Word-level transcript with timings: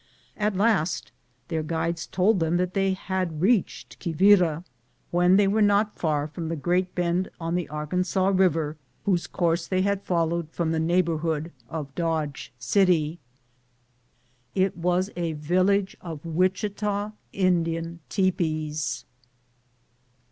At 0.35 0.55
last 0.55 1.11
their 1.49 1.61
guides 1.61 2.07
told 2.07 2.39
them 2.39 2.57
that 2.57 2.73
they 2.73 2.93
had 2.93 3.39
reached 3.39 3.99
Quivira, 4.01 4.63
when 5.11 5.35
they 5.35 5.47
were 5.47 5.61
not 5.61 5.93
far 5.99 6.27
from 6.27 6.49
Great 6.55 6.95
Bend 6.95 7.29
on 7.39 7.53
the 7.53 7.69
Arkansas 7.69 8.31
Eiver, 8.33 8.77
whose 9.05 9.27
course 9.27 9.67
they 9.67 9.83
had 9.83 10.01
followed 10.01 10.49
from 10.49 10.71
the 10.71 10.79
neighborhood 10.79 11.51
of 11.69 11.93
Dodge 11.93 12.51
City. 12.57 13.19
It 14.55 14.75
was 14.75 15.11
a 15.15 15.33
village 15.33 15.95
of 16.01 16.25
Wichita 16.25 17.11
Indian 17.31 17.99
tepees. 18.09 19.05